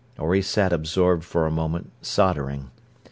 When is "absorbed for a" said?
0.73-1.51